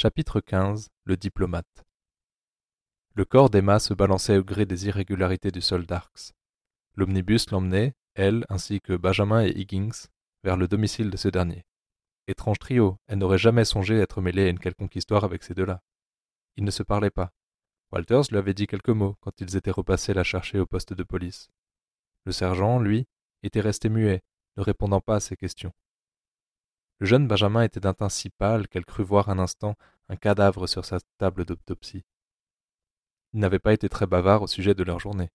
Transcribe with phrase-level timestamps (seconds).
[0.00, 1.84] Chapitre XV Le diplomate
[3.16, 6.34] Le corps d'Emma se balançait au gré des irrégularités du sol d'Arx.
[6.94, 10.06] L'omnibus l'emmenait, elle ainsi que Benjamin et Higgins,
[10.44, 11.64] vers le domicile de ce dernier.
[12.28, 15.82] Étrange trio, elle n'aurait jamais songé être mêlée à une quelconque histoire avec ces deux-là.
[16.54, 17.32] Ils ne se parlaient pas.
[17.90, 21.02] Walters lui avait dit quelques mots quand ils étaient repassés la chercher au poste de
[21.02, 21.48] police.
[22.24, 23.08] Le sergent, lui,
[23.42, 24.22] était resté muet,
[24.58, 25.72] ne répondant pas à ses questions.
[27.00, 29.76] Le jeune Benjamin était d'un teint si pâle qu'elle crut voir un instant
[30.08, 32.04] un cadavre sur sa table d'autopsie.
[33.32, 35.30] Il n'avait pas été très bavard au sujet de leur journée.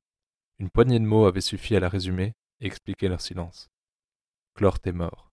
[0.60, 3.70] Une poignée de mots avait suffi à la résumer et expliquer leur silence.
[4.56, 5.32] Clort est mort.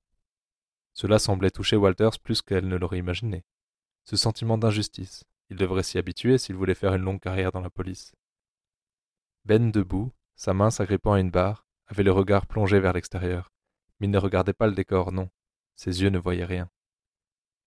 [0.93, 3.45] Cela semblait toucher Walters plus qu'elle ne l'aurait imaginé.
[4.05, 7.71] Ce sentiment d'injustice, il devrait s'y habituer s'il voulait faire une longue carrière dans la
[7.71, 8.15] police.
[9.45, 13.53] Ben debout, sa main s'agrippant à une barre, avait le regard plongé vers l'extérieur,
[13.99, 15.31] mais il ne regardait pas le décor, non.
[15.81, 16.69] Ses yeux ne voyaient rien.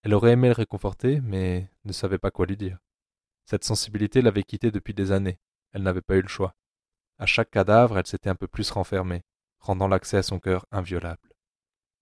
[0.03, 2.77] Elle aurait aimé le réconforter, mais ne savait pas quoi lui dire.
[3.45, 5.39] Cette sensibilité l'avait quittée depuis des années.
[5.71, 6.55] Elle n'avait pas eu le choix.
[7.17, 9.23] À chaque cadavre, elle s'était un peu plus renfermée,
[9.57, 11.33] rendant l'accès à son cœur inviolable.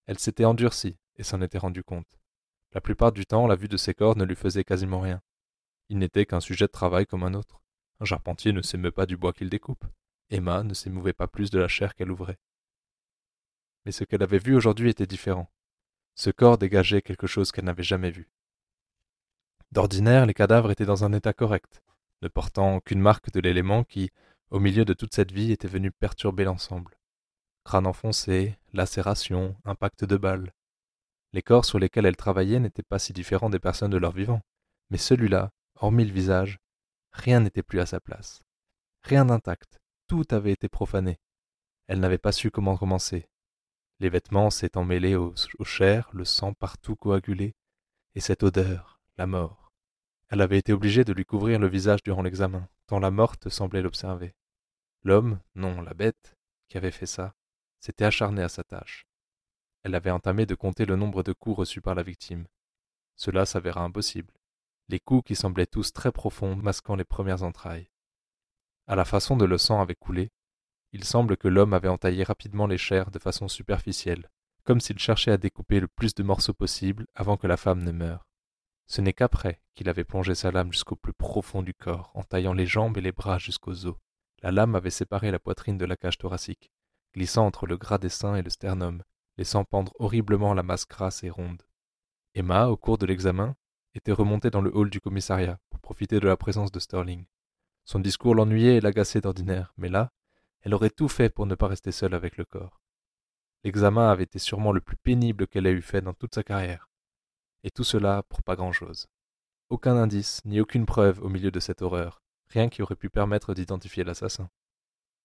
[0.05, 2.19] Elle s'était endurcie et s'en était rendue compte.
[2.73, 5.21] La plupart du temps, la vue de ces corps ne lui faisait quasiment rien.
[5.87, 7.61] Il n'était qu'un sujet de travail comme un autre.
[8.01, 9.85] Un charpentier ne s'émeut pas du bois qu'il découpe.
[10.29, 12.37] Emma ne s'émouvait pas plus de la chair qu'elle ouvrait.
[13.85, 15.49] Mais ce qu'elle avait vu aujourd'hui était différent.
[16.15, 18.29] Ce corps dégageait quelque chose qu'elle n'avait jamais vu.
[19.71, 21.81] D'ordinaire, les cadavres étaient dans un état correct,
[22.21, 24.11] ne portant aucune marque de l'élément qui,
[24.49, 26.97] au milieu de toute cette vie, était venu perturber l'ensemble.
[27.63, 30.51] Crâne enfoncé, lacération, impact de balles.
[31.33, 34.41] Les corps sur lesquels elle travaillait n'étaient pas si différents des personnes de leur vivant,
[34.89, 36.59] mais celui-là, hormis le visage,
[37.13, 38.41] rien n'était plus à sa place.
[39.03, 41.19] Rien d'intact, tout avait été profané.
[41.87, 43.29] Elle n'avait pas su comment commencer,
[44.01, 47.53] les vêtements s'étant mêlés aux, chairs, le sang partout coagulé,
[48.15, 49.71] et cette odeur, la mort.
[50.29, 53.83] Elle avait été obligée de lui couvrir le visage durant l'examen, tant la morte semblait
[53.83, 54.33] l'observer.
[55.03, 56.35] L'homme, non, la bête,
[56.67, 57.35] qui avait fait ça,
[57.79, 59.05] s'était acharné à sa tâche.
[59.83, 62.47] Elle avait entamé de compter le nombre de coups reçus par la victime.
[63.15, 64.33] Cela s'avéra impossible.
[64.89, 67.91] Les coups qui semblaient tous très profonds masquant les premières entrailles.
[68.87, 70.31] À la façon de le sang avait coulé,
[70.93, 74.29] il semble que l'homme avait entaillé rapidement les chairs de façon superficielle,
[74.63, 77.91] comme s'il cherchait à découper le plus de morceaux possible avant que la femme ne
[77.91, 78.27] meure.
[78.87, 82.53] Ce n'est qu'après qu'il avait plongé sa lame jusqu'au plus profond du corps, en taillant
[82.53, 83.95] les jambes et les bras jusqu'aux os.
[84.41, 86.71] La lame avait séparé la poitrine de la cage thoracique,
[87.13, 89.01] glissant entre le gras des seins et le sternum,
[89.37, 91.63] laissant pendre horriblement la masse grasse et ronde.
[92.33, 93.55] Emma, au cours de l'examen,
[93.93, 97.25] était remontée dans le hall du commissariat pour profiter de la présence de Sterling.
[97.85, 100.11] Son discours l'ennuyait et l'agaçait d'ordinaire, mais là,
[100.61, 102.81] elle aurait tout fait pour ne pas rester seule avec le corps.
[103.63, 106.89] L'examen avait été sûrement le plus pénible qu'elle ait eu fait dans toute sa carrière.
[107.63, 109.07] Et tout cela pour pas grand-chose.
[109.69, 113.53] Aucun indice, ni aucune preuve au milieu de cette horreur, rien qui aurait pu permettre
[113.53, 114.49] d'identifier l'assassin.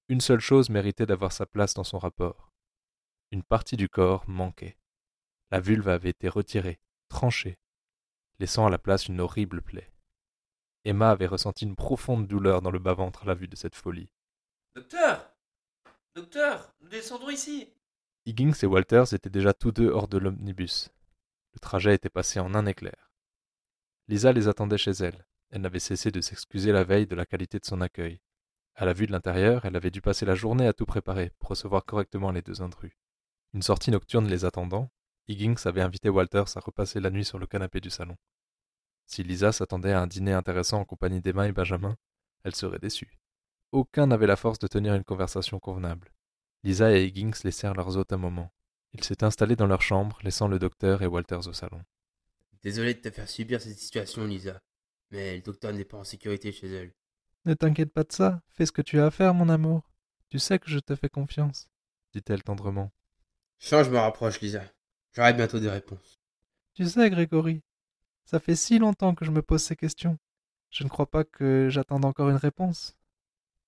[0.09, 2.53] Une seule chose méritait d'avoir sa place dans son rapport.
[3.33, 4.77] Une partie du corps manquait.
[5.51, 7.59] La vulve avait été retirée, tranchée,
[8.39, 9.93] laissant à la place une horrible plaie.
[10.85, 14.13] Emma avait ressenti une profonde douleur dans le bas-ventre à la vue de cette folie.
[14.77, 15.35] Docteur
[16.15, 17.73] Docteur, nous descendons ici
[18.27, 20.91] Higgins et Walters étaient déjà tous deux hors de l'omnibus.
[21.55, 23.11] Le trajet était passé en un éclair.
[24.07, 25.27] Lisa les attendait chez elle.
[25.49, 28.21] Elle n'avait cessé de s'excuser la veille de la qualité de son accueil.
[28.75, 31.49] À la vue de l'intérieur, elle avait dû passer la journée à tout préparer pour
[31.49, 32.93] recevoir correctement les deux intrus.
[33.55, 34.91] Une sortie nocturne les attendant,
[35.27, 38.19] Higgins avait invité Walters à repasser la nuit sur le canapé du salon.
[39.07, 41.97] Si Lisa s'attendait à un dîner intéressant en compagnie d'Emma et Benjamin,
[42.45, 43.19] elle serait déçue.
[43.73, 46.13] Aucun n'avait la force de tenir une conversation convenable.
[46.63, 48.53] Lisa et Higgins laissèrent leurs hôtes un moment.
[48.93, 51.83] Ils s'étaient installés dans leur chambre, laissant le docteur et Walters au salon.
[52.63, 54.61] Désolé de te faire subir cette situation, Lisa,
[55.11, 56.95] mais le docteur n'est pas en sécurité chez elle.
[57.45, 59.93] Ne t'inquiète pas de ça, fais ce que tu as à faire, mon amour.
[60.31, 61.69] Tu sais que je te fais confiance,
[62.13, 62.91] dit-elle tendrement.
[63.59, 64.65] Change me rapproche, Lisa.
[65.13, 66.21] J'aurai bientôt des réponses.
[66.75, 67.63] Tu sais, Grégory,
[68.25, 70.19] ça fait si longtemps que je me pose ces questions.
[70.71, 72.97] Je ne crois pas que j'attende encore une réponse.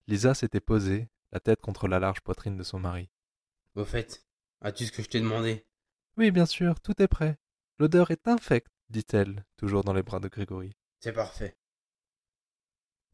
[0.09, 3.11] Lisa s'était posée, la tête contre la large poitrine de son mari.
[3.75, 4.25] Au fait,
[4.63, 5.67] as-tu ce que je t'ai demandé?
[6.17, 7.39] Oui, bien sûr, tout est prêt.
[7.79, 10.75] L'odeur est infecte, dit-elle, toujours dans les bras de Grégory.
[11.01, 11.59] C'est parfait.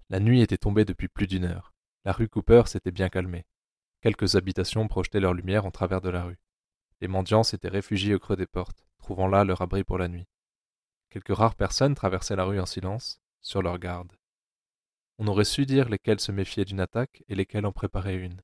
[0.08, 1.74] La nuit était tombée depuis plus d'une heure.
[2.04, 3.44] La rue Cooper s'était bien calmée.
[4.00, 6.38] Quelques habitations projetaient leur lumière en travers de la rue.
[7.00, 10.28] Les mendiants s'étaient réfugiés au creux des portes, trouvant là leur abri pour la nuit.
[11.10, 14.12] Quelques rares personnes traversaient la rue en silence, sur leur garde.
[15.18, 18.42] On aurait su dire lesquels se méfiaient d'une attaque et lesquels en préparaient une.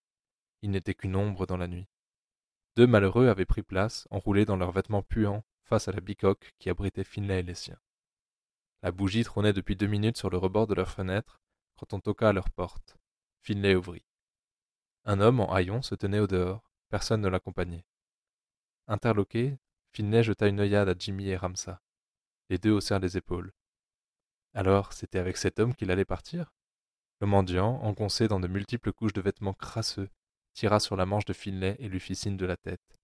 [0.62, 1.88] Il n'était qu'une ombre dans la nuit.
[2.76, 6.70] Deux malheureux avaient pris place, enroulés dans leurs vêtements puants, face à la bicoque qui
[6.70, 7.80] abritait Finlay et les siens.
[8.82, 11.40] La bougie trônait depuis deux minutes sur le rebord de leur fenêtre
[11.76, 12.96] quand on toqua à leur porte.
[13.42, 14.04] Finlay ouvrit.
[15.04, 16.70] Un homme en haillons se tenait au dehors.
[16.88, 17.84] Personne ne l'accompagnait.
[18.86, 19.58] Interloqué,
[19.92, 21.82] Finlay jeta une œillade à Jimmy et Ramsa.
[22.48, 23.52] Les deux haussèrent les épaules.
[24.54, 26.52] Alors, c'était avec cet homme qu'il allait partir?
[27.20, 30.08] Le mendiant, engoncé dans de multiples couches de vêtements crasseux,
[30.54, 32.96] tira sur la manche de Finlay et lui fit signe de la tête.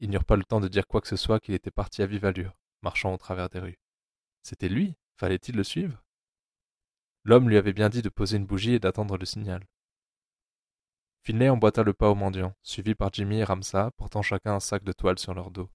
[0.00, 2.06] Ils n'eurent pas le temps de dire quoi que ce soit qu'il était parti à
[2.06, 3.78] vive allure, marchant au travers des rues.
[4.42, 6.02] C'était lui Fallait-il le suivre?
[7.24, 9.66] L'homme lui avait bien dit de poser une bougie et d'attendre le signal.
[11.22, 14.82] Finlay emboîta le pas au mendiant, suivi par Jimmy et Ramsa, portant chacun un sac
[14.82, 15.68] de toile sur leur dos.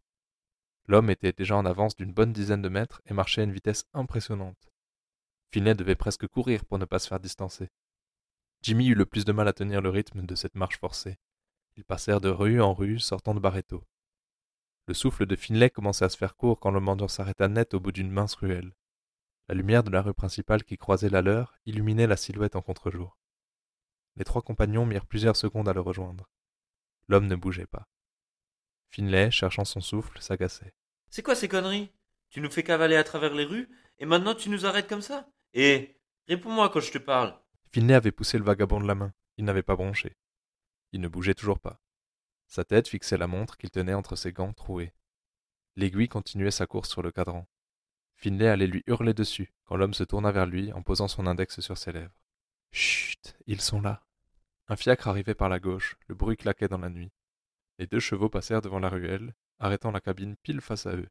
[0.88, 3.86] L'homme était déjà en avance d'une bonne dizaine de mètres et marchait à une vitesse
[3.94, 4.72] impressionnante.
[5.52, 7.70] Finlay devait presque courir pour ne pas se faire distancer.
[8.62, 11.18] Jimmy eut le plus de mal à tenir le rythme de cette marche forcée.
[11.76, 13.84] Ils passèrent de rue en rue, sortant de Barreto.
[14.88, 17.80] Le souffle de Finlay commençait à se faire court quand le mendiant s'arrêta net au
[17.80, 18.74] bout d'une mince ruelle.
[19.48, 23.18] La lumière de la rue principale qui croisait la leur illuminait la silhouette en contre-jour.
[24.16, 26.30] Les trois compagnons mirent plusieurs secondes à le rejoindre.
[27.08, 27.88] L'homme ne bougeait pas.
[28.90, 30.74] Finlay, cherchant son souffle, s'agaçait.
[31.10, 31.92] C'est quoi ces conneries?
[32.30, 33.70] Tu nous fais cavaler à travers les rues
[34.00, 35.28] et maintenant tu nous arrêtes comme ça?
[35.56, 35.96] Et
[36.28, 37.34] réponds-moi quand je te parle.
[37.72, 39.14] Finlay avait poussé le vagabond de la main.
[39.38, 40.18] Il n'avait pas bronché.
[40.92, 41.82] Il ne bougeait toujours pas.
[42.48, 44.94] Sa tête fixait la montre qu'il tenait entre ses gants troués.
[45.78, 47.48] L'aiguille continuait sa course sur le cadran.
[48.16, 51.62] Finlay allait lui hurler dessus quand l'homme se tourna vers lui en posant son index
[51.62, 52.22] sur ses lèvres.
[52.72, 54.06] Chut, ils sont là.
[54.68, 57.12] Un fiacre arrivait par la gauche, le bruit claquait dans la nuit.
[57.80, 61.10] Les deux chevaux passèrent devant la ruelle, arrêtant la cabine pile face à eux.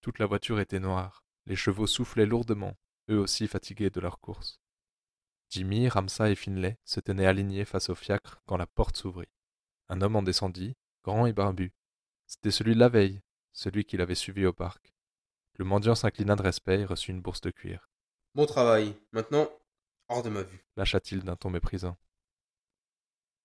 [0.00, 2.76] Toute la voiture était noire, les chevaux soufflaient lourdement,
[3.10, 4.60] eux aussi fatigués de leur course.
[5.50, 9.28] Jimmy, Ramsa et Finlay se tenaient alignés face au fiacre quand la porte s'ouvrit.
[9.88, 11.72] Un homme en descendit, grand et barbu.
[12.26, 13.20] C'était celui de la veille,
[13.52, 14.94] celui qui l'avait suivi au parc.
[15.56, 17.88] Le mendiant s'inclina de respect et reçut une bourse de cuir.
[18.34, 18.96] Bon travail.
[19.12, 19.48] Maintenant,
[20.08, 20.64] hors de ma vue.
[20.76, 21.96] Lâcha-t-il d'un ton méprisant.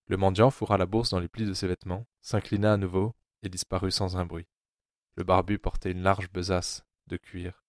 [0.08, 3.14] Le mendiant fourra la bourse dans les plis de ses vêtements, s'inclina à nouveau
[3.44, 4.48] et disparut sans un bruit.
[5.16, 7.64] Le barbu portait une large besace de cuir.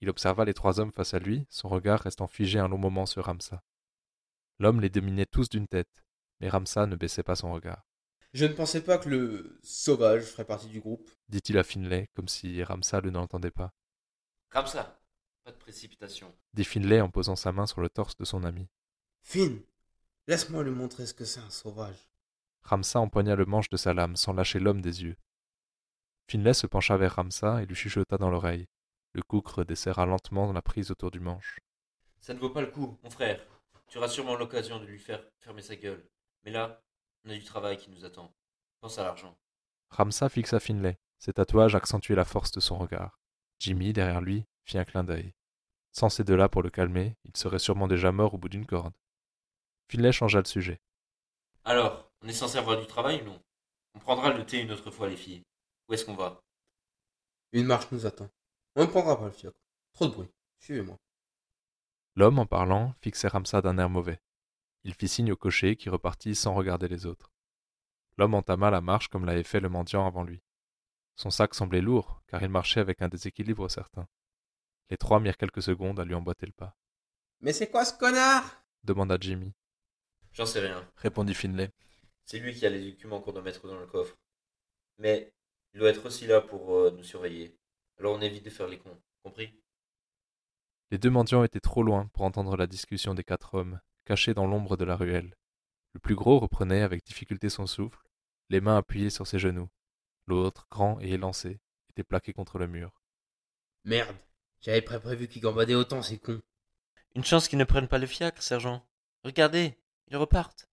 [0.00, 3.06] Il observa les trois hommes face à lui, son regard restant figé un long moment
[3.06, 3.62] sur Ramsa.
[4.58, 6.04] L'homme les dominait tous d'une tête,
[6.40, 7.86] mais Ramsa ne baissait pas son regard.
[8.32, 11.10] Je ne pensais pas que le sauvage ferait partie du groupe.
[11.28, 13.72] Dit-il à Finlay, comme si Ramsa ne l'entendait pas.
[14.66, 15.00] Ça.
[15.44, 16.34] Pas de précipitation.
[16.54, 18.68] Dit Finlay en posant sa main sur le torse de son ami.
[19.22, 19.60] Finn,
[20.26, 22.08] laisse-moi lui montrer ce que c'est un sauvage.
[22.62, 25.16] Ramsa empoigna le manche de sa lame sans lâcher l'homme des yeux.
[26.28, 28.66] Finlay se pencha vers Ramsa et lui chuchota dans l'oreille.
[29.16, 31.58] Le coucre desserra lentement la prise autour du manche.
[32.20, 33.42] Ça ne vaut pas le coup, mon frère.
[33.88, 36.06] Tu auras sûrement l'occasion de lui faire fermer sa gueule.
[36.44, 36.82] Mais là,
[37.24, 38.30] on a du travail qui nous attend.
[38.78, 39.34] Pense à l'argent.
[39.88, 40.98] Ramsa fixa Finlay.
[41.18, 43.18] Ses tatouages accentuaient la force de son regard.
[43.58, 45.32] Jimmy, derrière lui, fit un clin d'œil.
[45.92, 48.92] Sans ces deux-là pour le calmer, il serait sûrement déjà mort au bout d'une corde.
[49.88, 50.78] Finlay changea le sujet.
[51.64, 53.42] Alors, on est censé avoir du travail ou non?
[53.94, 55.42] On prendra le thé une autre fois, les filles.
[55.88, 56.42] Où est-ce qu'on va?
[57.52, 58.28] Une marche nous attend.
[58.76, 59.58] On ne prendra pas le fiacre.
[59.94, 60.28] Trop de bruit.
[60.58, 60.98] Suivez-moi.
[62.14, 64.20] L'homme, en parlant, fixait Ramsa d'un air mauvais.
[64.84, 67.32] Il fit signe au cocher qui repartit sans regarder les autres.
[68.18, 70.42] L'homme entama la marche comme l'avait fait le mendiant avant lui.
[71.16, 74.06] Son sac semblait lourd, car il marchait avec un déséquilibre certain.
[74.90, 76.76] Les trois mirent quelques secondes à lui emboîter le pas.
[77.40, 78.62] Mais c'est quoi ce connard?
[78.84, 79.54] demanda Jimmy.
[80.32, 80.86] J'en sais rien.
[80.96, 81.70] Répondit Finlay.
[82.24, 84.16] C'est lui qui a les documents qu'on doit mettre dans le coffre.
[84.98, 85.32] Mais
[85.72, 87.58] il doit être aussi là pour euh, nous surveiller.
[87.98, 89.00] Alors on évite de faire les cons.
[89.22, 89.52] Compris?
[90.90, 94.46] Les deux mendiants étaient trop loin pour entendre la discussion des quatre hommes, cachés dans
[94.46, 95.36] l'ombre de la ruelle.
[95.94, 98.06] Le plus gros reprenait avec difficulté son souffle,
[98.50, 99.68] les mains appuyées sur ses genoux.
[100.26, 101.60] L'autre, grand et élancé,
[101.90, 103.02] était plaqué contre le mur.
[103.84, 104.16] Merde.
[104.60, 106.42] J'avais pas prévu qu'ils gambadaient autant, ces cons.
[107.14, 108.86] Une chance qu'ils ne prennent pas le fiacre, sergent.
[109.24, 110.68] Regardez, ils repartent.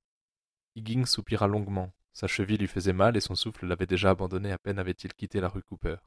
[0.75, 1.93] Higgins soupira longuement.
[2.11, 5.39] Sa cheville lui faisait mal et son souffle l'avait déjà abandonné à peine avait-il quitté
[5.39, 5.97] la rue Cooper.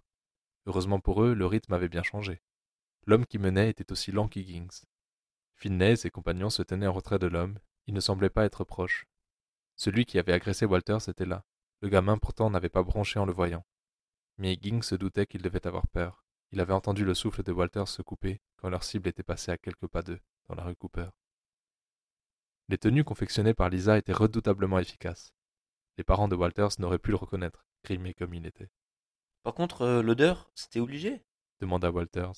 [0.66, 2.42] Heureusement pour eux, le rythme avait bien changé.
[3.06, 4.84] L'homme qui menait était aussi lent qu'Higgins.
[5.54, 7.58] Finney et ses compagnons se tenaient en retrait de l'homme.
[7.86, 9.06] Il ne semblait pas être proche.
[9.76, 11.44] Celui qui avait agressé Walters était là.
[11.80, 13.64] Le gamin pourtant n'avait pas bronché en le voyant.
[14.38, 16.24] Mais Higgins se doutait qu'il devait avoir peur.
[16.50, 19.58] Il avait entendu le souffle de Walters se couper quand leur cible était passée à
[19.58, 21.08] quelques pas d'eux, dans la rue Cooper.
[22.68, 25.32] Les tenues confectionnées par Lisa étaient redoutablement efficaces.
[25.98, 28.70] Les parents de Walters n'auraient pu le reconnaître, grimé comme il était.
[29.46, 31.22] Par contre, euh, l'odeur, c'était obligé
[31.60, 32.32] demanda Walters.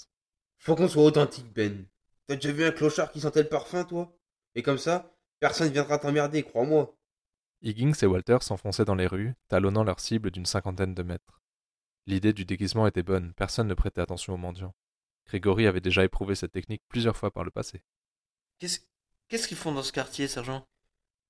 [0.58, 1.86] Faut qu'on soit authentique, Ben.
[2.26, 4.14] T'as déjà vu un clochard qui sentait le parfum, toi?
[4.54, 6.94] Et comme ça, personne viendra t'emmerder, crois-moi.
[7.62, 11.40] Higgins et Walters s'enfonçaient dans les rues, talonnant leur cible d'une cinquantaine de mètres.
[12.04, 14.74] L'idée du déguisement était bonne, personne ne prêtait attention aux mendiants.
[15.28, 17.82] Grégory avait déjà éprouvé cette technique plusieurs fois par le passé.
[18.58, 18.80] Qu'est-ce
[19.28, 20.68] qu'est-ce qu'ils font dans ce quartier, sergent?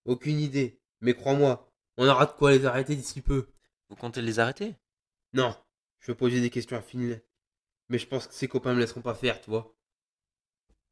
[0.06, 0.80] Aucune idée.
[1.02, 3.46] Mais crois-moi, on aura de quoi les arrêter d'ici peu.
[3.88, 4.74] Vous comptez les arrêter?
[5.34, 5.54] Non,
[6.00, 7.24] je veux poser des questions à Finlay.
[7.88, 9.74] Mais je pense que ses copains me laisseront pas faire, tu vois.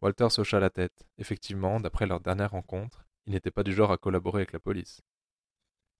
[0.00, 1.06] Walter hocha la tête.
[1.18, 5.02] Effectivement, d'après leur dernière rencontre, il n'était pas du genre à collaborer avec la police.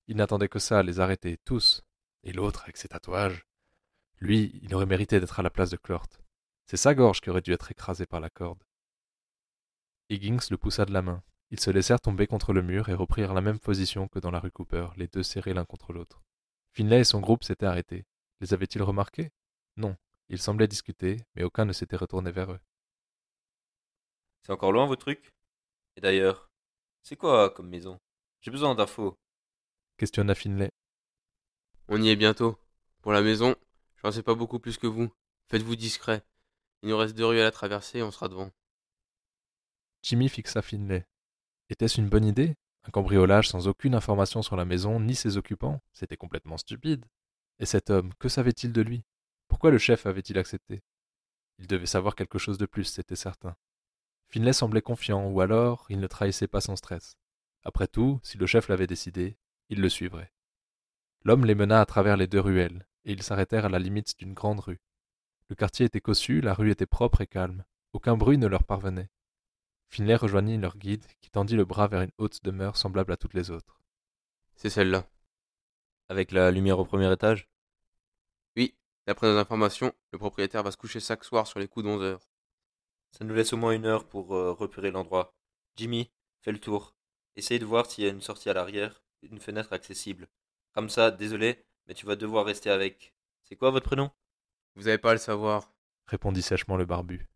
[0.07, 1.83] Il n'attendait que ça, les arrêter, tous.
[2.23, 3.47] Et l'autre, avec ses tatouages.
[4.19, 6.09] Lui, il aurait mérité d'être à la place de Clort.
[6.67, 8.63] C'est sa gorge qui aurait dû être écrasée par la corde.
[10.09, 11.23] Higgins le poussa de la main.
[11.51, 14.41] Ils se laissèrent tomber contre le mur et reprirent la même position que dans la
[14.41, 16.23] rue Cooper, les deux serrés l'un contre l'autre.
[16.73, 18.05] Finlay et son groupe s'étaient arrêtés.
[18.41, 19.31] Les avaient-ils remarqués?
[19.77, 19.97] Non.
[20.29, 22.61] Ils semblaient discuter, mais aucun ne s'était retourné vers eux.
[24.43, 25.33] C'est encore loin vos trucs
[25.97, 26.51] Et d'ailleurs,
[27.03, 28.01] c'est quoi comme maison?
[28.41, 29.19] J'ai besoin d'infos.
[29.97, 30.71] Questionna Finlay.
[31.89, 32.59] On y est bientôt.
[33.03, 33.55] Pour la maison,
[34.03, 35.11] j'en sais pas beaucoup plus que vous.
[35.49, 36.25] Faites-vous discret.
[36.83, 38.51] Il nous reste deux rues à la traverser et on sera devant.
[40.03, 41.07] Jimmy fixa Finlay.
[41.71, 42.55] Était-ce une bonne idée?
[42.85, 45.81] Un cambriolage sans aucune information sur la maison ni ses occupants?
[45.93, 47.05] C'était complètement stupide.
[47.59, 49.05] Et cet homme, que savait-il de lui?
[49.49, 50.83] Pourquoi le chef avait-il accepté?
[51.59, 53.57] Il devait savoir quelque chose de plus, c'était certain.
[54.29, 57.17] Finlay semblait confiant, ou alors il ne trahissait pas son stress.
[57.63, 60.33] Après tout, si le chef l'avait décidé, il le suivrait.
[61.25, 64.35] L'homme les mena à travers les deux ruelles, et ils s'arrêtèrent à la limite d'une
[64.35, 64.81] grande rue.
[65.49, 67.65] Le quartier était cossu, la rue était propre et calme.
[67.93, 69.11] Aucun bruit ne leur parvenait.
[69.89, 73.35] Finlay rejoignit leur guide, qui tendit le bras vers une haute demeure semblable à toutes
[73.35, 73.81] les autres.
[74.57, 75.09] C'est celle-là.
[76.09, 77.49] Avec la lumière au premier étage?
[78.57, 82.03] Oui, d'après nos informations, le propriétaire va se coucher chaque soir sur les coups d'onze
[82.03, 82.29] heures.
[83.11, 85.35] Ça nous laisse au moins une heure pour euh, repérer l'endroit.
[85.75, 86.11] Jimmy,
[86.41, 86.95] fais le tour.
[87.35, 90.29] Essaye de voir s'il y a une sortie à l'arrière, une fenêtre accessible.
[90.75, 93.15] Ramsa, désolé, mais tu vas devoir rester avec.
[93.43, 94.11] C'est quoi votre prénom?
[94.77, 95.73] Vous avez pas à le savoir.
[96.07, 97.29] répondit sèchement le barbu.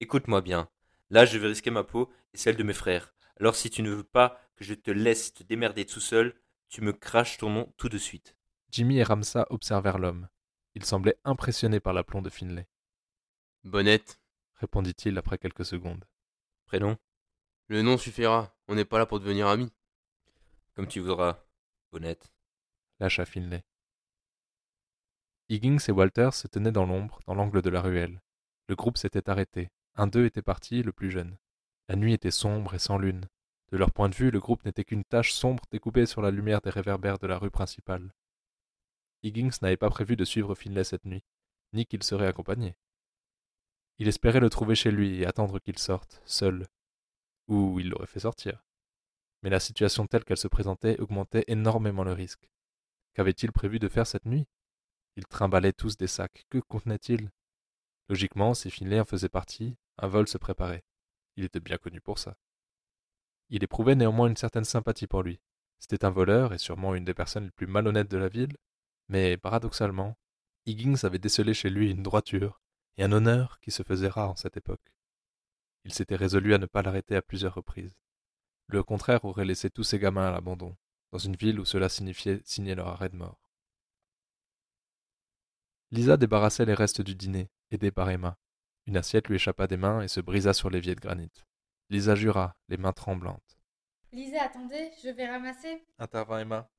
[0.00, 0.70] Écoute-moi bien.
[1.10, 3.12] Là, je vais risquer ma peau et celle de mes frères.
[3.38, 6.34] Alors si tu ne veux pas que je te laisse te démerder tout seul,
[6.70, 8.36] tu me craches ton nom tout de suite.
[8.70, 10.28] Jimmy et Ramsa observèrent l'homme.
[10.74, 12.68] Il semblait impressionné par l'aplomb de Finlay,
[13.64, 14.20] Bonnette.
[14.54, 16.06] répondit-il après quelques secondes.
[16.64, 16.96] Prénom?
[17.66, 18.56] Le nom suffira.
[18.68, 19.72] On n'est pas là pour devenir amis.
[20.74, 21.44] Comme tu voudras.
[21.92, 22.32] Honnête.
[23.00, 23.64] lâcha Finlay.
[25.48, 28.22] Higgins et Walter se tenaient dans l'ombre, dans l'angle de la ruelle.
[28.68, 29.70] Le groupe s'était arrêté.
[29.96, 31.36] Un d'eux était parti, le plus jeune.
[31.88, 33.28] La nuit était sombre et sans lune.
[33.72, 36.60] De leur point de vue, le groupe n'était qu'une tache sombre découpée sur la lumière
[36.60, 38.12] des réverbères de la rue principale.
[39.22, 41.22] Higgins n'avait pas prévu de suivre Finlay cette nuit,
[41.72, 42.74] ni qu'il serait accompagné.
[43.98, 46.66] Il espérait le trouver chez lui et attendre qu'il sorte, seul.
[47.48, 48.64] Ou il l'aurait fait sortir.
[49.42, 52.50] Mais la situation telle qu'elle se présentait augmentait énormément le risque.
[53.14, 54.46] Qu'avait-il prévu de faire cette nuit?
[55.16, 56.44] Ils trimbalaient tous des sacs.
[56.48, 57.30] Que contenaient-ils
[58.08, 60.84] Logiquement, si Finlay en faisait partie, un vol se préparait.
[61.36, 62.36] Il était bien connu pour ça.
[63.50, 65.40] Il éprouvait néanmoins une certaine sympathie pour lui.
[65.80, 68.56] C'était un voleur et sûrement une des personnes les plus malhonnêtes de la ville,
[69.08, 70.16] mais paradoxalement,
[70.66, 72.60] Higgins avait décelé chez lui une droiture
[72.96, 74.94] et un honneur qui se faisaient rares en cette époque.
[75.84, 77.98] Il s'était résolu à ne pas l'arrêter à plusieurs reprises.
[78.66, 80.76] Le contraire aurait laissé tous ces gamins à l'abandon,
[81.10, 83.40] dans une ville où cela signifiait signer leur arrêt de mort.
[85.90, 88.38] Lisa débarrassait les restes du dîner, aidée par Emma.
[88.86, 91.32] Une assiette lui échappa des mains et se brisa sur l'évier de granit.
[91.90, 93.58] Lisa jura, les mains tremblantes.
[94.12, 95.84] Lisa, attendez, je vais ramasser.
[95.98, 96.70] Intervint Emma.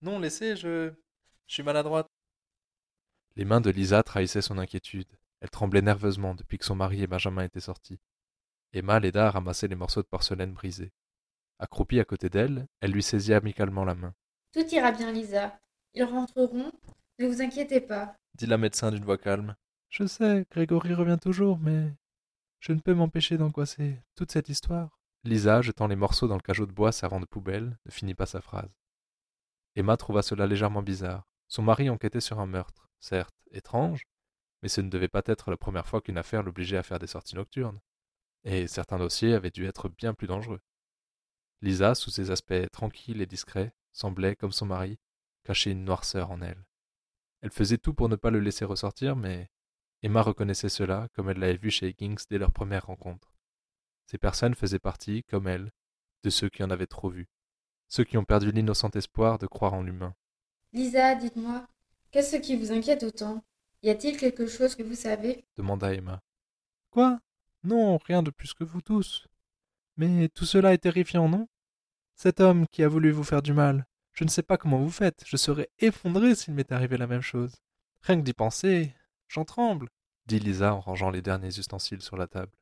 [0.00, 0.92] Non, laissez, je.
[1.48, 2.06] Je suis maladroite.
[3.34, 5.08] Les mains de Lisa trahissaient son inquiétude.
[5.40, 7.98] Elle tremblait nerveusement depuis que son mari et Benjamin étaient sortis.
[8.72, 10.92] Emma l'aida à ramasser les morceaux de porcelaine brisés.
[11.58, 14.14] Accroupie à côté d'elle, elle lui saisit amicalement la main.
[14.52, 15.58] Tout ira bien, Lisa.
[15.94, 16.70] Ils rentreront.
[17.18, 18.14] Ne vous inquiétez pas.
[18.34, 19.56] dit la médecin d'une voix calme.
[19.88, 21.92] Je sais, Grégory revient toujours, mais.
[22.60, 23.98] Je ne peux m'empêcher d'angoisser.
[24.14, 25.00] Toute cette histoire.
[25.24, 28.26] Lisa, jetant les morceaux dans le cajot de bois servant de poubelle, ne finit pas
[28.26, 28.70] sa phrase.
[29.76, 31.26] Emma trouva cela légèrement bizarre.
[31.48, 34.04] Son mari enquêtait sur un meurtre, certes étrange,
[34.62, 37.06] mais ce ne devait pas être la première fois qu'une affaire l'obligeait à faire des
[37.06, 37.80] sorties nocturnes.
[38.44, 40.60] Et certains dossiers avaient dû être bien plus dangereux.
[41.62, 44.98] Lisa, sous ses aspects tranquilles et discrets, semblait, comme son mari,
[45.44, 46.64] cacher une noirceur en elle.
[47.40, 49.50] Elle faisait tout pour ne pas le laisser ressortir, mais
[50.02, 53.34] Emma reconnaissait cela comme elle l'avait vu chez Higgins dès leur première rencontre.
[54.06, 55.72] Ces personnes faisaient partie, comme elle,
[56.24, 57.28] de ceux qui en avaient trop vu,
[57.88, 60.14] ceux qui ont perdu l'innocent espoir de croire en l'humain.
[60.72, 61.66] Lisa, dites-moi,
[62.10, 63.44] qu'est-ce qui vous inquiète autant?
[63.82, 65.44] Y a-t-il quelque chose que vous savez?
[65.56, 66.20] demanda Emma.
[66.90, 67.20] Quoi?
[67.62, 69.26] Non, rien de plus que vous tous.
[69.96, 71.48] Mais tout cela est terrifiant, non?
[72.14, 74.90] Cet homme qui a voulu vous faire du mal, je ne sais pas comment vous
[74.90, 77.54] faites, je serais effondré s'il m'était arrivé la même chose.
[78.02, 78.94] Rien que d'y penser,
[79.30, 79.88] j'en tremble.
[80.26, 82.52] dit Lisa en rangeant les derniers ustensiles sur la table.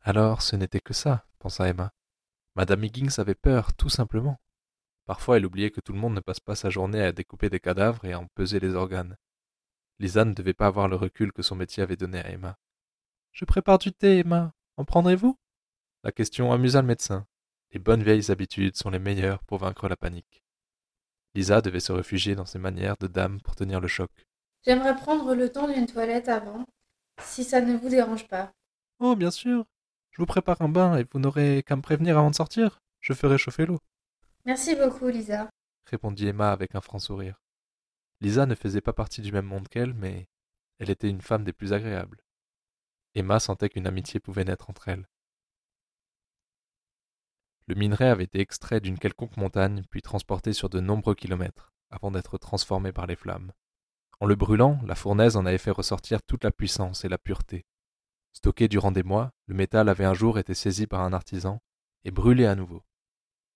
[0.00, 1.92] Alors, ce n'était que ça, pensa Emma.
[2.56, 4.40] Madame Higgins avait peur, tout simplement.
[5.04, 7.60] Parfois, elle oubliait que tout le monde ne passe pas sa journée à découper des
[7.60, 9.16] cadavres et à en peser les organes.
[9.98, 12.58] Lisa ne devait pas avoir le recul que son métier avait donné à Emma.
[13.32, 14.52] Je prépare du thé, Emma.
[14.76, 15.38] En prendrez-vous?
[16.02, 17.26] La question amusa le médecin.
[17.72, 20.42] Les bonnes vieilles habitudes sont les meilleures pour vaincre la panique.
[21.34, 24.27] Lisa devait se réfugier dans ses manières de dame pour tenir le choc.
[24.68, 26.66] J'aimerais prendre le temps d'une toilette avant,
[27.22, 28.52] si ça ne vous dérange pas.
[28.98, 29.64] Oh, bien sûr.
[30.10, 32.78] Je vous prépare un bain et vous n'aurez qu'à me prévenir avant de sortir.
[33.00, 33.80] Je ferai chauffer l'eau.
[34.44, 35.48] Merci beaucoup, Lisa.
[35.86, 37.40] répondit Emma avec un franc sourire.
[38.20, 40.28] Lisa ne faisait pas partie du même monde qu'elle, mais
[40.78, 42.20] elle était une femme des plus agréables.
[43.14, 45.08] Emma sentait qu'une amitié pouvait naître entre elles.
[47.68, 52.10] Le minerai avait été extrait d'une quelconque montagne, puis transporté sur de nombreux kilomètres, avant
[52.10, 53.50] d'être transformé par les flammes.
[54.20, 57.66] En le brûlant, la fournaise en avait fait ressortir toute la puissance et la pureté.
[58.32, 61.60] Stocké durant des mois, le métal avait un jour été saisi par un artisan
[62.04, 62.84] et brûlé à nouveau.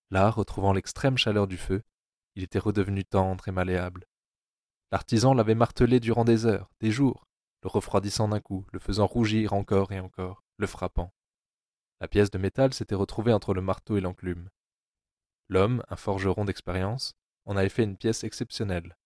[0.09, 1.83] Là, retrouvant l'extrême chaleur du feu,
[2.35, 4.05] il était redevenu tendre et malléable.
[4.91, 7.25] L'artisan l'avait martelé durant des heures, des jours,
[7.63, 11.13] le refroidissant d'un coup, le faisant rougir encore et encore, le frappant.
[11.99, 14.49] La pièce de métal s'était retrouvée entre le marteau et l'enclume.
[15.49, 17.15] L'homme, un forgeron d'expérience,
[17.45, 18.97] en avait fait une pièce exceptionnelle.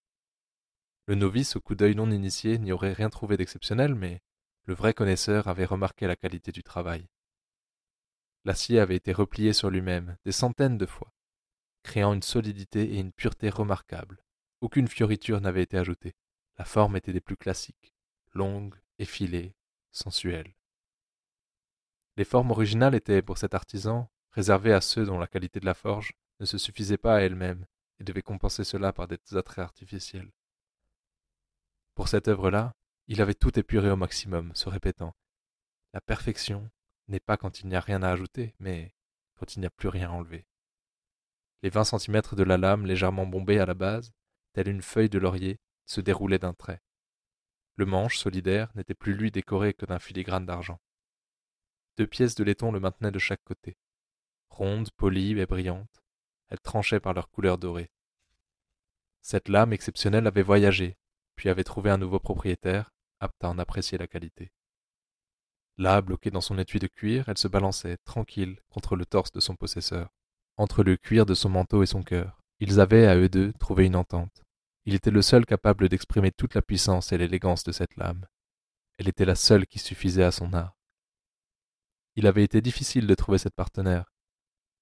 [1.07, 4.21] Le novice au coup d'œil non initié n'y aurait rien trouvé d'exceptionnel, mais
[4.65, 7.07] le vrai connaisseur avait remarqué la qualité du travail.
[8.43, 11.13] L'acier avait été replié sur lui-même des centaines de fois,
[11.83, 14.21] créant une solidité et une pureté remarquables.
[14.59, 16.13] Aucune fioriture n'avait été ajoutée.
[16.57, 17.93] La forme était des plus classiques,
[18.33, 19.55] longue, effilée,
[19.91, 20.55] sensuelle.
[22.17, 25.73] Les formes originales étaient, pour cet artisan, réservées à ceux dont la qualité de la
[25.73, 27.65] forge ne se suffisait pas à elle-même
[27.99, 30.31] et devait compenser cela par des attraits artificiels.
[31.97, 32.75] Pour cette œuvre-là,
[33.07, 35.15] il avait tout épuré au maximum, se répétant
[35.93, 36.69] La perfection
[37.07, 38.93] n'est pas quand il n'y a rien à ajouter, mais
[39.33, 40.45] quand il n'y a plus rien à enlever.
[41.63, 44.13] Les vingt centimètres de la lame légèrement bombée à la base,
[44.53, 46.83] telle une feuille de laurier, se déroulaient d'un trait.
[47.77, 50.79] Le manche, solidaire, n'était plus lui décoré que d'un filigrane d'argent.
[51.97, 53.75] Deux pièces de laiton le maintenaient de chaque côté.
[54.49, 56.03] Rondes, polies et brillantes,
[56.49, 57.89] elles tranchaient par leur couleur dorée.
[59.23, 60.95] Cette lame exceptionnelle avait voyagé,
[61.37, 64.51] puis avait trouvé un nouveau propriétaire, apte à en apprécier la qualité.
[65.77, 69.39] Là, bloquée dans son étui de cuir, elle se balançait, tranquille, contre le torse de
[69.39, 70.09] son possesseur,
[70.57, 72.41] entre le cuir de son manteau et son cœur.
[72.59, 74.43] Ils avaient, à eux deux, trouvé une entente.
[74.85, 78.25] Il était le seul capable d'exprimer toute la puissance et l'élégance de cette lame.
[78.97, 80.75] Elle était la seule qui suffisait à son art.
[82.15, 84.11] Il avait été difficile de trouver cette partenaire.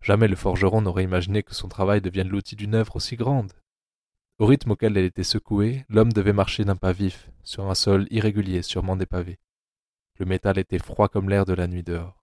[0.02, 3.52] Jamais le forgeron n'aurait imaginé que son travail devienne l'outil d'une œuvre aussi grande.
[4.38, 8.06] Au rythme auquel elle était secouée, l'homme devait marcher d'un pas vif, sur un sol
[8.12, 9.40] irrégulier sûrement dépavé.
[10.18, 12.22] Le métal était froid comme l'air de la nuit dehors.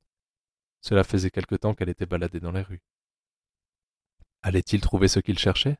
[0.82, 2.82] Cela faisait quelque temps qu'elle était baladée dans les rues.
[4.42, 5.78] Allait-il trouver ce qu'il cherchait?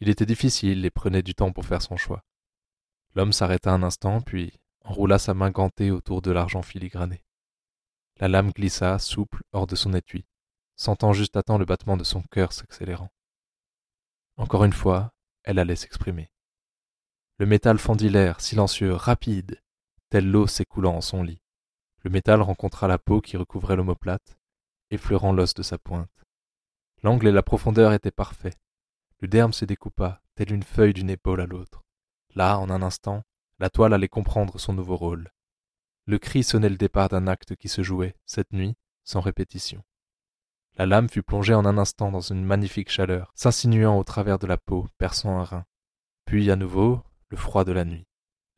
[0.00, 2.22] Il était difficile et prenait du temps pour faire son choix.
[3.14, 4.52] L'homme s'arrêta un instant, puis
[4.84, 7.24] enroula sa main gantée autour de l'argent filigrané.
[8.18, 10.26] La lame glissa, souple, hors de son étui,
[10.74, 13.10] sentant juste à temps le battement de son cœur s'accélérant.
[14.36, 15.14] Encore une fois,
[15.46, 16.30] elle allait s'exprimer.
[17.38, 19.62] Le métal fendit l'air, silencieux, rapide,
[20.10, 21.40] telle l'eau s'écoulant en son lit.
[22.02, 24.38] Le métal rencontra la peau qui recouvrait l'omoplate,
[24.90, 26.24] effleurant l'os de sa pointe.
[27.02, 28.56] L'angle et la profondeur étaient parfaits.
[29.20, 31.82] Le derme se découpa, telle une feuille d'une épaule à l'autre.
[32.34, 33.22] Là, en un instant,
[33.58, 35.30] la toile allait comprendre son nouveau rôle.
[36.06, 39.82] Le cri sonnait le départ d'un acte qui se jouait, cette nuit, sans répétition.
[40.78, 44.46] La lame fut plongée en un instant dans une magnifique chaleur, s'insinuant au travers de
[44.46, 45.64] la peau, perçant un rein.
[46.26, 48.06] Puis, à nouveau, le froid de la nuit.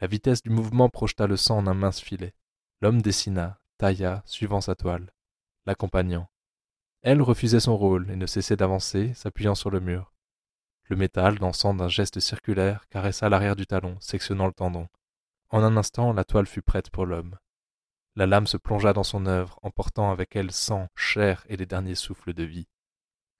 [0.01, 2.35] La vitesse du mouvement projeta le sang en un mince filet.
[2.81, 5.13] L'homme dessina, tailla, suivant sa toile,
[5.65, 6.29] l'accompagnant.
[7.03, 10.13] Elle refusait son rôle et ne cessait d'avancer, s'appuyant sur le mur.
[10.85, 14.89] Le métal, dansant d'un geste circulaire, caressa l'arrière du talon, sectionnant le tendon.
[15.51, 17.39] En un instant, la toile fut prête pour l'homme.
[18.19, 21.95] La lame se plongea dans son œuvre, emportant avec elle sang, chair et les derniers
[21.95, 22.67] souffles de vie.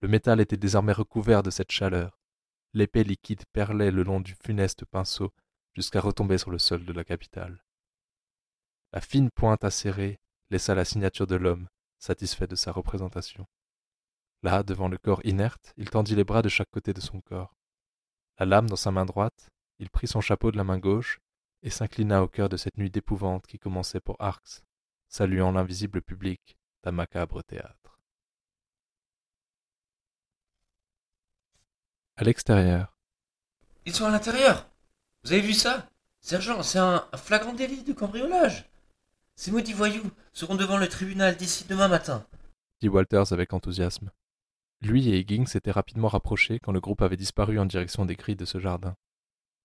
[0.03, 2.21] Le métal était désormais recouvert de cette chaleur.
[2.75, 5.33] L'épais liquide perlait le long du funeste pinceau
[5.75, 7.65] jusqu'à retomber sur le sol de la capitale.
[8.93, 13.49] La fine pointe acérée laissa la signature de l'homme, satisfait de sa représentation.
[14.45, 17.57] Là, devant le corps inerte, il tendit les bras de chaque côté de son corps.
[18.39, 21.19] La lame dans sa main droite, il prit son chapeau de la main gauche
[21.63, 24.63] et s'inclina au cœur de cette nuit d'épouvante qui commençait pour Arx,
[25.09, 27.99] saluant l'invisible public d'un macabre théâtre.
[32.17, 32.97] À l'extérieur.
[33.87, 34.69] Ils sont à l'intérieur
[35.25, 35.89] Vous avez vu ça?
[36.21, 38.69] Sergent, c'est un, flagrant délit de cambriolage.
[39.37, 42.27] Ces maudits voyous seront devant le tribunal d'ici demain matin.
[42.81, 44.11] dit Walters avec enthousiasme.
[44.81, 48.37] Lui et Higgins s'étaient rapidement rapprochés quand le groupe avait disparu en direction des grilles
[48.37, 48.97] de ce jardin.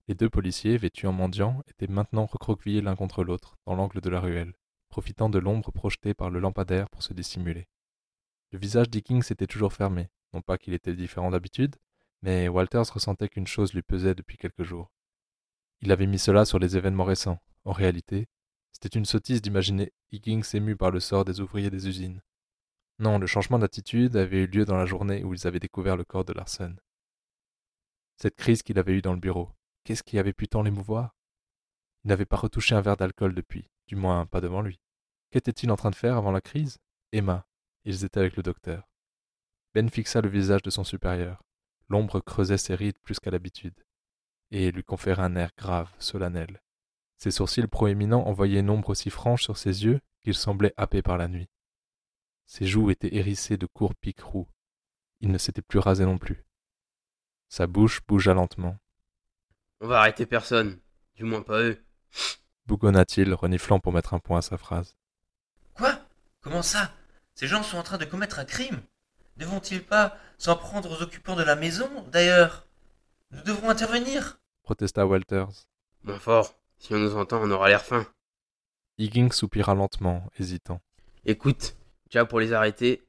[0.08, 4.10] Les deux policiers, vêtus en mendiants, étaient maintenant recroquevillés l'un contre l'autre, dans l'angle de
[4.10, 4.54] la ruelle,
[4.94, 7.68] profitant de l'ombre projetée par le lampadaire pour se dissimuler.
[8.52, 11.78] Le visage d'Higgins était toujours fermé, non pas qu'il était différent d'habitude,
[12.22, 14.92] mais Walters ressentait qu'une chose lui pesait depuis quelques jours.
[15.82, 17.40] Il avait mis cela sur les événements récents.
[17.66, 18.28] En réalité,
[18.72, 22.22] c'était une sottise d'imaginer Higgins ému par le sort des ouvriers des usines.
[23.00, 26.04] Non, le changement d'attitude avait eu lieu dans la journée où ils avaient découvert le
[26.04, 26.80] corps de Larsen.
[28.18, 29.50] Cette crise qu'il avait eue dans le bureau,
[29.86, 31.16] qu'est-ce qui avait pu tant l'émouvoir?
[32.04, 34.83] Il n'avait pas retouché un verre d'alcool depuis, du moins pas devant lui.
[35.34, 36.78] Qu'était-il en train de faire avant la crise?
[37.12, 37.48] Emma.
[37.86, 38.88] Ils étaient avec le docteur.
[39.74, 41.42] Ben fixa le visage de son supérieur.
[41.90, 43.84] L'ombre creusait ses rides plus qu'à l'habitude,
[44.52, 46.62] et lui conférait un air grave, solennel.
[47.18, 51.18] Ses sourcils proéminents envoyaient une ombre aussi franche sur ses yeux qu'il semblait happé par
[51.18, 51.50] la nuit.
[52.46, 54.48] Ses joues étaient hérissées de courts pics roux.
[55.20, 56.46] Il ne s'était plus rasé non plus.
[57.50, 58.78] Sa bouche bougea lentement.
[59.82, 60.80] On va arrêter personne.
[61.16, 61.84] Du moins pas eux.
[62.68, 64.96] Bougonna-t-il, reniflant pour mettre un point à sa phrase.
[66.44, 66.92] Comment ça?
[67.34, 68.82] Ces gens sont en train de commettre un crime?
[69.38, 72.68] Ne vont-ils pas s'en prendre aux occupants de la maison, d'ailleurs?
[73.32, 75.68] Nous devrons intervenir protesta Walters.
[76.04, 76.56] Moins fort.
[76.78, 78.08] Si on nous entend, on aura l'air fin.
[78.98, 80.82] Higgins soupira lentement, hésitant.
[81.26, 81.76] Écoute,
[82.06, 83.04] déjà pour les arrêter,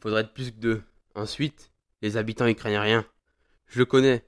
[0.00, 0.82] faudrait être plus que deux.
[1.14, 1.72] Ensuite,
[2.02, 3.06] les habitants y craignent rien.
[3.66, 4.24] Je le connais.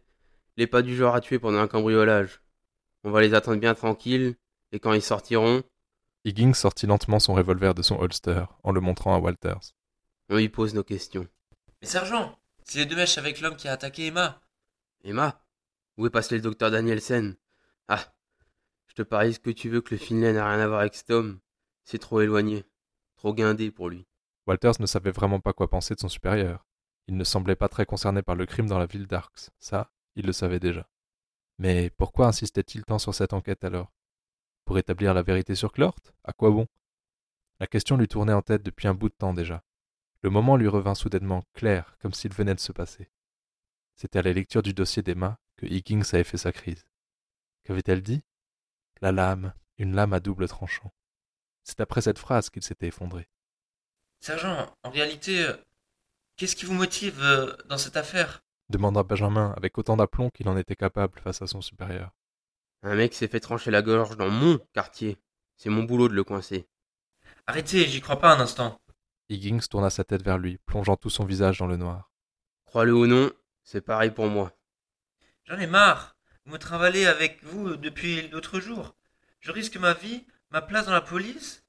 [0.56, 2.42] Il est pas du genre à tuer pendant un cambriolage.
[3.04, 4.36] On va les attendre bien tranquilles,
[4.72, 5.62] et quand ils sortiront,
[6.24, 9.74] Higgins sortit lentement son revolver de son holster, en le montrant à Walters.
[10.28, 11.26] on y pose nos questions.
[11.80, 14.40] Mais sergent, c'est les deux mèches avec l'homme qui a attaqué Emma.
[15.04, 15.44] Emma
[15.96, 17.36] Où est passé le docteur Danielsen?
[17.88, 18.14] Ah
[18.86, 20.94] Je te parie ce que tu veux que le Finlay n'a rien à voir avec
[20.94, 21.40] cet homme?
[21.84, 22.64] C'est trop éloigné.
[23.16, 24.06] Trop guindé pour lui.
[24.46, 26.66] Walters ne savait vraiment pas quoi penser de son supérieur.
[27.08, 29.50] Il ne semblait pas très concerné par le crime dans la ville d'Arx.
[29.58, 30.88] Ça, il le savait déjà.
[31.58, 33.92] Mais pourquoi insistait-il tant sur cette enquête alors?
[34.72, 36.66] Pour établir la vérité sur Clort À quoi bon?
[37.60, 39.62] La question lui tournait en tête depuis un bout de temps déjà.
[40.22, 43.10] Le moment lui revint soudainement clair, comme s'il venait de se passer.
[43.96, 46.86] C'était à la lecture du dossier d'Emma que Higgins avait fait sa crise.
[47.64, 48.22] Qu'avait-elle dit?
[49.02, 50.94] La lame, une lame à double tranchant.
[51.64, 53.28] C'est après cette phrase qu'il s'était effondré.
[54.20, 55.54] Sergent, en réalité, euh,
[56.38, 58.42] qu'est-ce qui vous motive euh, dans cette affaire?
[58.70, 62.10] demanda Benjamin avec autant d'aplomb qu'il en était capable face à son supérieur.
[62.82, 65.18] Un mec s'est fait trancher la gorge dans mon quartier.
[65.56, 66.66] C'est mon boulot de le coincer.
[67.46, 68.80] Arrêtez, j'y crois pas un instant.
[69.28, 72.10] Higgins tourna sa tête vers lui, plongeant tout son visage dans le noir.
[72.64, 73.30] Crois-le ou non,
[73.62, 74.52] c'est pareil pour moi.
[75.44, 76.16] J'en ai marre.
[76.44, 78.96] Vous me trimballez avec vous depuis l'autre jour.
[79.38, 81.64] Je risque ma vie, ma place dans la police,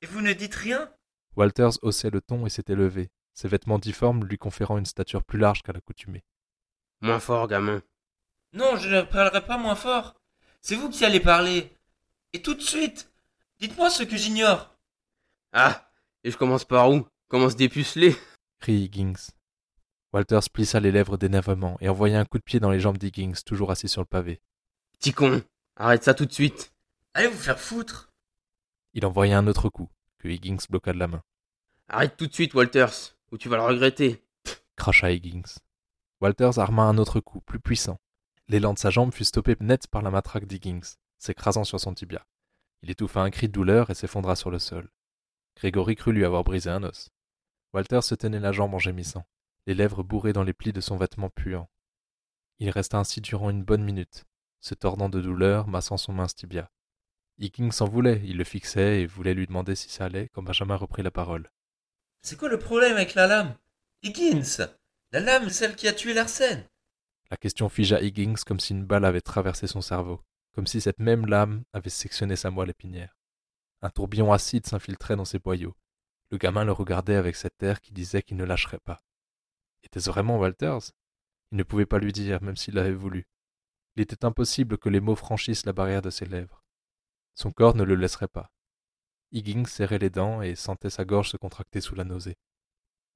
[0.00, 0.90] et vous ne dites rien
[1.36, 5.38] Walters haussait le ton et s'était levé, ses vêtements difformes lui conférant une stature plus
[5.38, 6.24] large qu'à l'accoutumée.
[7.02, 7.82] Moins fort, gamin.
[8.54, 10.15] Non, je ne parlerai pas moins fort.
[10.68, 11.72] C'est vous qui allez parler.
[12.32, 13.08] Et tout de suite.
[13.60, 14.76] Dites-moi ce que j'ignore.
[15.52, 15.88] Ah
[16.24, 17.06] Et je commence par où?
[17.28, 18.16] Commence dépuceler
[18.58, 19.30] crie Higgins.
[20.12, 23.34] Walters plissa les lèvres d'énervement et envoya un coup de pied dans les jambes d'Higgins,
[23.46, 24.40] toujours assis sur le pavé.
[24.98, 25.40] Petit con
[25.76, 26.72] Arrête ça tout de suite
[27.14, 28.10] Allez vous faire foutre.
[28.92, 31.22] Il envoya un autre coup, que Higgins bloqua de la main.
[31.88, 34.20] Arrête tout de suite, Walters, ou tu vas le regretter.
[34.74, 35.60] Cracha Higgins.
[36.20, 38.00] Walters arma un autre coup, plus puissant.
[38.48, 42.24] L'élan de sa jambe fut stoppé net par la matraque d'Higgins, s'écrasant sur son tibia.
[42.82, 44.88] Il étouffa un cri de douleur et s'effondra sur le sol.
[45.56, 47.10] Grégory crut lui avoir brisé un os.
[47.72, 49.26] Walter se tenait la jambe en gémissant,
[49.66, 51.68] les lèvres bourrées dans les plis de son vêtement puant.
[52.60, 54.24] Il resta ainsi durant une bonne minute,
[54.60, 56.70] se tordant de douleur, massant son mince tibia.
[57.38, 60.76] Higgins s'en voulait, il le fixait et voulait lui demander si ça allait quand Benjamin
[60.76, 61.50] reprit la parole.
[62.22, 63.56] C'est quoi le problème avec la lame?
[64.04, 64.68] Higgins
[65.10, 66.64] La lame, celle qui a tué Larsen
[67.30, 71.00] La question figea Higgins comme si une balle avait traversé son cerveau, comme si cette
[71.00, 73.16] même lame avait sectionné sa moelle épinière.
[73.82, 75.76] Un tourbillon acide s'infiltrait dans ses boyaux.
[76.30, 79.02] Le gamin le regardait avec cet air qui disait qu'il ne lâcherait pas.
[79.82, 80.92] Était-ce vraiment Walters?
[81.52, 83.26] Il ne pouvait pas lui dire, même s'il l'avait voulu.
[83.96, 86.64] Il était impossible que les mots franchissent la barrière de ses lèvres.
[87.34, 88.50] Son corps ne le laisserait pas.
[89.32, 92.38] Higgins serrait les dents et sentait sa gorge se contracter sous la nausée.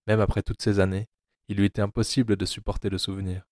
[0.06, 1.08] Même après toutes ces années,
[1.48, 3.49] il lui était impossible de supporter le souvenir.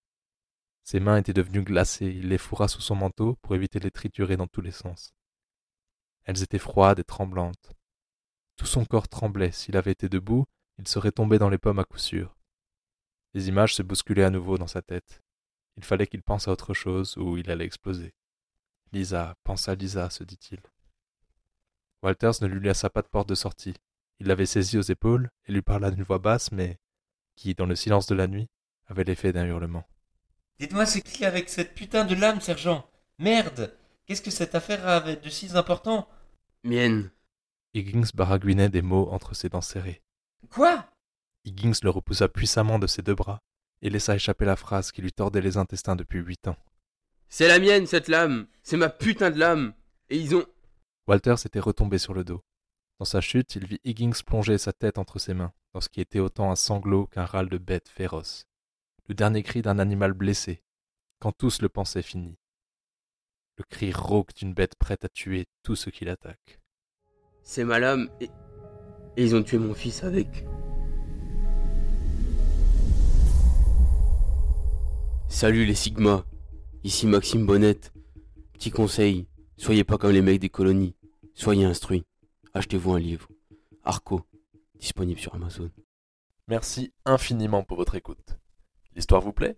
[0.91, 3.91] Ses mains étaient devenues glacées, il les fourra sous son manteau pour éviter de les
[3.91, 5.13] triturer dans tous les sens.
[6.25, 7.75] Elles étaient froides et tremblantes.
[8.57, 10.47] Tout son corps tremblait, s'il avait été debout,
[10.79, 12.39] il serait tombé dans les pommes à coup sûr.
[13.35, 15.23] Les images se bousculaient à nouveau dans sa tête.
[15.77, 18.15] Il fallait qu'il pense à autre chose ou il allait exploser.
[18.93, 20.63] Lisa, pense à Lisa, se dit-il.
[22.03, 23.75] Walters ne lui laissa pas de porte de sortie.
[24.21, 26.79] Il l'avait saisie aux épaules et lui parla d'une voix basse, mais
[27.37, 28.49] qui, dans le silence de la nuit,
[28.87, 29.87] avait l'effet d'un hurlement.
[30.59, 32.89] Dites-moi ce qu'il y a avec cette putain de lame, sergent?
[33.19, 36.09] Merde Qu'est-ce que cette affaire avait de si important?
[36.65, 37.11] Mienne.
[37.75, 40.03] Higgins baragouinait des mots entre ses dents serrées.
[40.51, 40.89] Quoi?
[41.45, 43.39] Higgins le repoussa puissamment de ses deux bras
[43.83, 46.57] et laissa échapper la phrase qui lui tordait les intestins depuis huit ans.
[47.29, 48.49] C'est la mienne, cette lame.
[48.63, 49.75] C'est ma putain de lame.
[50.09, 50.47] Et ils ont.
[51.07, 52.43] Walter s'était retombé sur le dos.
[52.99, 56.01] Dans sa chute, il vit Higgins plonger sa tête entre ses mains, dans ce qui
[56.01, 58.47] était autant un sanglot qu'un râle de bête féroce.
[59.09, 60.63] Le dernier cri d'un animal blessé,
[61.19, 62.37] quand tous le pensaient fini.
[63.57, 66.61] Le cri rauque d'une bête prête à tuer tout ce qui l'attaque.
[67.43, 68.29] C'est ma lame et.
[69.17, 70.45] Et ils ont tué mon fils avec.
[75.31, 76.27] Salut les Sigma.
[76.85, 77.95] Ici Maxime Bonnette.
[78.53, 80.95] Petit conseil, soyez pas comme les mecs des colonies.
[81.33, 82.05] Soyez instruits.
[82.53, 83.29] Achetez-vous un livre.
[83.85, 84.21] Arco,
[84.79, 85.71] disponible sur Amazon.
[86.47, 88.39] Merci infiniment pour votre écoute.
[88.99, 89.57] L'histoire vous plaît?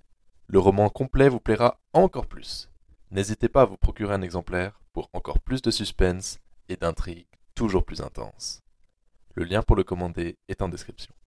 [0.49, 2.69] Le roman complet vous plaira encore plus.
[3.11, 7.25] N'hésitez pas à vous procurer un exemplaire pour encore plus de suspense et d'intrigues
[7.55, 8.61] toujours plus intenses.
[9.33, 11.15] Le lien pour le commander est en description.